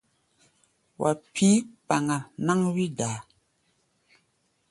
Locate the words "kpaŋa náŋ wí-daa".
1.83-3.17